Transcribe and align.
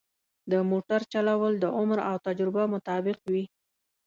د 0.51 0.53
موټر 0.69 1.01
چلول 1.13 1.53
د 1.59 1.65
عمر 1.77 1.99
او 2.09 2.15
تجربه 2.27 2.63
مطابق 2.73 3.17
وي. 3.31 3.43